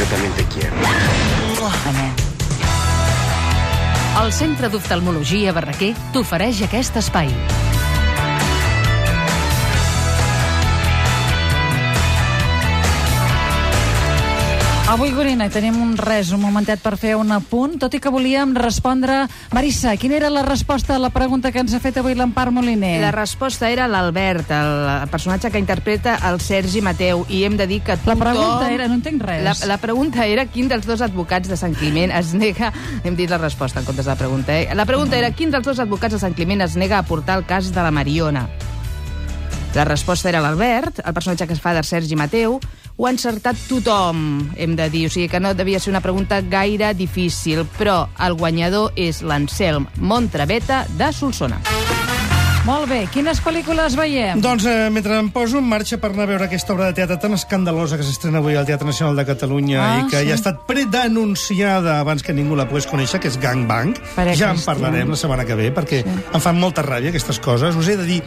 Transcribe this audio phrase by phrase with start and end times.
[0.00, 0.74] Yo también te quiero.
[4.24, 7.28] El Centre d'Oftalmologia Barraquer t'ofereix aquest espai.
[14.90, 18.56] Avui, Gorina, tenim un res, un momentet per fer un apunt, tot i que volíem
[18.58, 19.20] respondre...
[19.54, 22.96] Marissa, quina era la resposta a la pregunta que ens ha fet avui l'Empar Moliner?
[22.98, 27.78] La resposta era l'Albert, el personatge que interpreta el Sergi Mateu, i hem de dir
[27.86, 28.18] que tothom...
[28.18, 29.44] La pregunta era, no entenc res.
[29.46, 32.72] La, la pregunta era quin dels dos advocats de Sant Climent es nega...
[33.06, 34.74] Hem dit la resposta en comptes de la pregunta, eh?
[34.74, 37.46] La pregunta era quin dels dos advocats de Sant Climent es nega a portar el
[37.46, 38.48] cas de la Mariona.
[39.70, 42.58] La resposta era l'Albert, el personatge que es fa de Sergi Mateu.
[43.00, 44.18] Ho ha encertat tothom,
[44.60, 45.06] hem de dir.
[45.08, 47.62] O sigui que no devia ser una pregunta gaire difícil.
[47.78, 51.62] Però el guanyador és l'Anselm Montraveta de Solsona.
[52.66, 54.42] Molt bé, quines pel·lícules veiem?
[54.44, 57.16] Doncs eh, mentre em poso en marxa per anar a veure aquesta obra de teatre
[57.22, 60.28] tan escandalosa que s'estrena avui al Teatre Nacional de Catalunya Ah, i que sí.
[60.28, 63.96] ja ha estat predenunciada abans que ningú la pogués conèixer, que és Gang Bang.
[64.14, 66.16] Pare ja en parlarem la setmana que ve, perquè sí.
[66.36, 67.74] em fan molta ràbia aquestes coses.
[67.80, 68.20] Us he de dir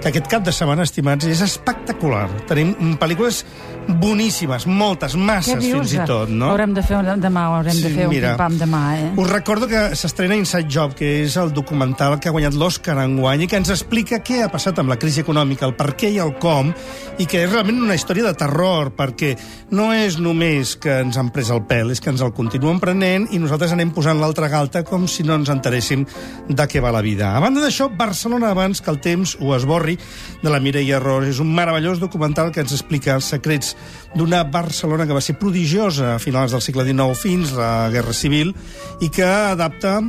[0.00, 2.28] que aquest cap de setmana, estimats, és espectacular.
[2.46, 3.42] Tenim pel·lícules
[3.88, 6.50] boníssimes, moltes, masses fins i tot, no?
[6.52, 8.34] Haurem de fer un, demà, haurem de Sí, fer un mira.
[8.36, 9.06] pim-pam demà, eh?
[9.16, 13.46] Us recordo que s'estrena Inside Job, que és el documental que ha guanyat l'Oscar enguany
[13.46, 16.18] i que ens explica què ha passat amb la crisi econòmica, el per què i
[16.20, 16.70] el com,
[17.18, 19.32] i que és realment una història de terror, perquè
[19.72, 23.26] no és només que ens han pres el pèl, és que ens el continuen prenent
[23.32, 26.04] i nosaltres anem posant l'altra galta com si no ens enteréssim
[26.48, 27.32] de què va la vida.
[27.34, 31.28] A banda d'això, Barcelona abans que el temps ho esborri, de la Mireia Ros.
[31.30, 33.74] És un meravellós documental que ens explica els secrets
[34.18, 38.16] d'una Barcelona que va ser prodigiosa a finals del segle XIX fins a la Guerra
[38.16, 38.52] Civil
[39.00, 40.00] i que adapta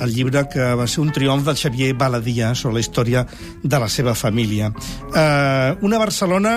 [0.00, 3.24] el llibre que va ser un triomf del Xavier Baladia sobre la història
[3.62, 4.70] de la seva família.
[5.14, 6.52] Eh, una Barcelona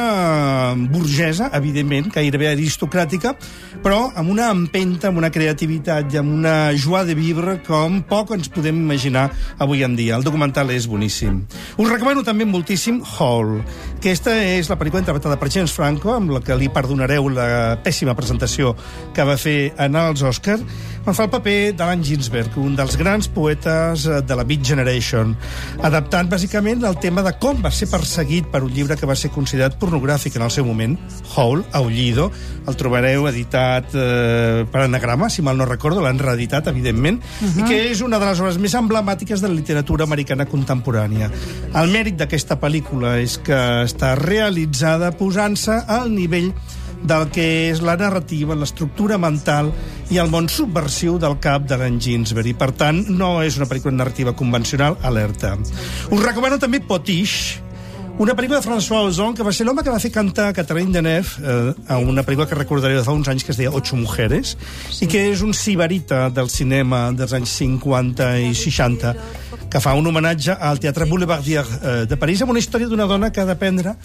[0.74, 3.34] eh, burgesa, evidentment, gairebé aristocràtica,
[3.84, 8.36] però amb una empenta, amb una creativitat i amb una joie de vivre com poc
[8.36, 10.18] ens podem imaginar avui en dia.
[10.18, 11.42] El documental és boníssim.
[11.78, 13.60] Us recomano també moltíssim Hall.
[13.98, 18.16] Aquesta és la pel·lícula interpretada per James Franco, amb la que li perdonareu la pèssima
[18.18, 18.76] presentació
[19.16, 20.60] que va fer en els Oscar,
[21.06, 25.34] on fa el paper d'Alan Ginsberg, un dels grans poetes eh, de la Beat Generation,
[25.88, 29.32] adaptant bàsicament el tema de com va ser perseguit per un llibre que va ser
[29.34, 30.98] considerat pornogràfic en el seu moment,
[31.36, 32.30] Hall, Aullido,
[32.70, 37.60] el trobareu editat eh, per anagrama, si mal no recordo, l'han reeditat, evidentment, uh -huh.
[37.62, 41.32] i que és una de les obres més emblemàtiques de la literatura americana contemporània.
[41.74, 46.54] El mèrit d'aquesta pel·lícula és que està realitzada posant-se al nivell
[47.04, 49.72] del que és la narrativa, l'estructura mental
[50.12, 52.52] i el món subversiu del cap de l'en Ginsberg.
[52.52, 55.56] I, per tant, no és una pel·lícula narrativa convencional, alerta.
[56.12, 57.62] Us recomano també Potiche,
[58.22, 61.42] una pel·lícula de François Ozon, que va ser l'home que va fer cantar Catherine Deneuve
[61.42, 64.52] eh, a una pel·lícula que recordaré de fa uns anys que es deia Ocho Mujeres,
[64.92, 65.06] sí.
[65.06, 69.16] i que és un sibarita del cinema dels anys 50 i 60,
[69.72, 73.32] que fa un homenatge al Teatre Boulevardier eh, de París, amb una història d'una dona
[73.32, 73.96] que ha d'aprendre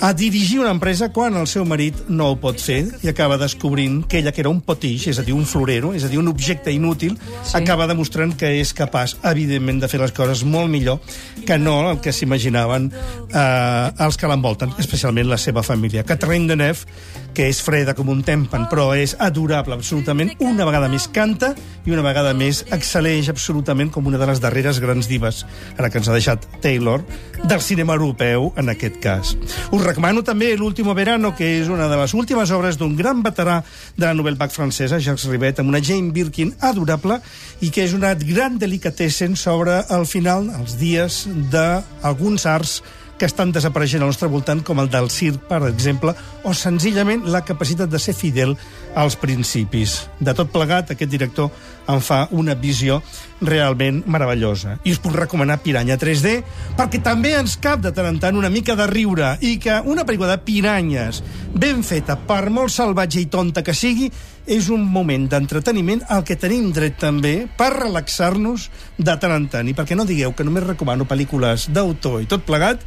[0.00, 4.00] a dirigir una empresa quan el seu marit no ho pot fer i acaba descobrint
[4.08, 6.30] que ella, que era un potix, és a dir, un florero, és a dir, un
[6.32, 7.52] objecte inútil, sí.
[7.58, 11.00] acaba demostrant que és capaç, evidentment, de fer les coses molt millor
[11.46, 16.06] que no el que s'imaginaven eh, els que l'envolten, especialment la seva família.
[16.08, 16.88] Catherine Deneuve,
[17.36, 21.52] que és freda com un tempen, però és adorable absolutament, una vegada més canta
[21.86, 25.44] i una vegada més excel·leix absolutament com una de les darreres grans divas,
[25.76, 27.04] ara que ens ha deixat Taylor,
[27.44, 29.36] del cinema europeu, en aquest cas.
[29.70, 33.58] Us recomano també L'último verano, que és una de les últimes obres d'un gran veterà
[33.96, 37.18] de la Nouvelle Vague francesa, Jacques Rivette, amb una Jane Birkin adorable
[37.60, 42.78] i que és una gran delicatessen sobre el final, els dies d'alguns arts
[43.20, 46.14] que estan desapareixent al nostre voltant, com el del circ, per exemple,
[46.48, 48.54] o senzillament la capacitat de ser fidel
[48.96, 49.98] als principis.
[50.18, 51.50] De tot plegat, aquest director
[51.90, 53.02] en fa una visió
[53.44, 54.78] realment meravellosa.
[54.88, 56.38] I us puc recomanar Piranya 3D,
[56.78, 60.06] perquè també ens cap de tant en tant una mica de riure, i que una
[60.08, 61.20] pel·lícula de piranyes
[61.52, 64.08] ben feta, per molt salvatge i tonta que sigui,
[64.50, 68.66] és un moment d'entreteniment al que tenim dret també per relaxar-nos
[68.98, 69.70] de tant en tant.
[69.70, 72.82] I perquè no digueu que només recomano pel·lícules d'autor i tot plegat,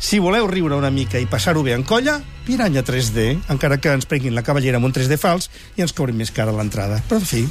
[0.00, 4.08] si voleu riure una mica i passar-ho bé en colla, Piranya 3D, encara que ens
[4.08, 7.00] prenguin la cavallera amb un 3D fals i ens cobrin més cara l'entrada.
[7.08, 7.44] Però, en fi,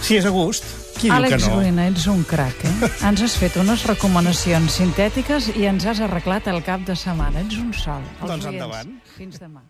[0.00, 0.66] si és a gust,
[0.98, 1.58] qui diu Àlex que no?
[1.58, 2.90] Gorina, ets un crac, eh?
[3.10, 7.42] Ens has fet unes recomanacions sintètiques i ens has arreglat el cap de setmana.
[7.46, 8.02] Ets un sol.
[8.20, 8.98] Els Doncs endavant.
[9.18, 9.66] Fins demà.